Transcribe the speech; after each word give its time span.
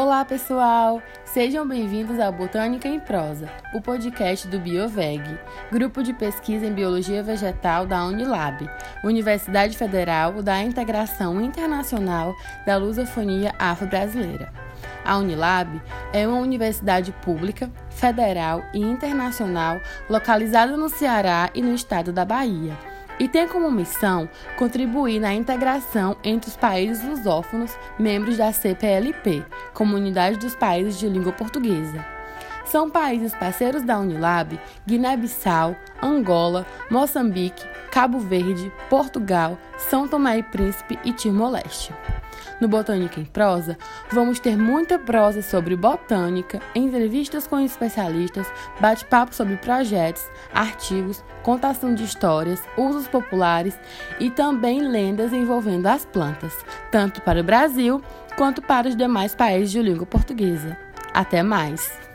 Olá, 0.00 0.24
pessoal! 0.24 1.02
Sejam 1.26 1.68
bem-vindos 1.68 2.18
ao 2.18 2.32
Botânica 2.32 2.88
em 2.88 2.98
Prosa, 2.98 3.50
o 3.74 3.82
podcast 3.82 4.48
do 4.48 4.58
BioVeg, 4.58 5.38
grupo 5.70 6.02
de 6.02 6.14
pesquisa 6.14 6.64
em 6.64 6.72
biologia 6.72 7.22
vegetal 7.22 7.84
da 7.84 8.06
Unilab, 8.06 8.66
Universidade 9.04 9.76
Federal 9.76 10.42
da 10.42 10.62
Integração 10.62 11.38
Internacional 11.38 12.34
da 12.64 12.78
Lusofonia 12.78 13.54
Afro-Brasileira. 13.58 14.50
A 15.04 15.18
Unilab 15.18 15.82
é 16.14 16.26
uma 16.26 16.38
universidade 16.38 17.12
pública, 17.20 17.70
federal 17.90 18.62
e 18.72 18.78
internacional 18.78 19.78
localizada 20.08 20.78
no 20.78 20.88
Ceará 20.88 21.50
e 21.54 21.60
no 21.60 21.74
estado 21.74 22.10
da 22.10 22.24
Bahia 22.24 22.74
e 23.20 23.28
tem 23.28 23.46
como 23.46 23.70
missão 23.70 24.28
contribuir 24.56 25.20
na 25.20 25.34
integração 25.34 26.16
entre 26.24 26.48
os 26.48 26.56
países 26.56 27.06
lusófonos 27.06 27.76
membros 27.98 28.38
da 28.38 28.50
CPLP, 28.50 29.44
Comunidade 29.74 30.38
dos 30.38 30.56
Países 30.56 30.98
de 30.98 31.06
Língua 31.06 31.30
Portuguesa. 31.30 32.04
São 32.64 32.88
países 32.88 33.34
parceiros 33.34 33.82
da 33.82 33.98
Unilab 33.98 34.58
Guiné-Bissau, 34.86 35.76
Angola, 36.02 36.64
Moçambique, 36.90 37.66
Cabo 37.90 38.18
Verde, 38.18 38.72
Portugal, 38.88 39.58
São 39.76 40.08
Tomé 40.08 40.38
e 40.38 40.42
Príncipe 40.42 40.98
e 41.04 41.12
Timor-Leste. 41.12 41.92
No 42.60 42.68
Botânica 42.68 43.18
em 43.18 43.24
Prosa, 43.24 43.78
vamos 44.12 44.38
ter 44.38 44.56
muita 44.56 44.98
prosa 44.98 45.40
sobre 45.40 45.74
botânica, 45.74 46.60
entrevistas 46.74 47.46
com 47.46 47.58
especialistas, 47.58 48.46
bate-papo 48.78 49.34
sobre 49.34 49.56
projetos, 49.56 50.22
artigos, 50.52 51.24
contação 51.42 51.94
de 51.94 52.04
histórias, 52.04 52.62
usos 52.76 53.08
populares 53.08 53.78
e 54.18 54.30
também 54.30 54.82
lendas 54.82 55.32
envolvendo 55.32 55.86
as 55.86 56.04
plantas, 56.04 56.52
tanto 56.92 57.22
para 57.22 57.40
o 57.40 57.44
Brasil 57.44 58.02
quanto 58.36 58.60
para 58.60 58.88
os 58.88 58.96
demais 58.96 59.34
países 59.34 59.70
de 59.70 59.80
língua 59.80 60.04
portuguesa. 60.04 60.76
Até 61.14 61.42
mais! 61.42 62.09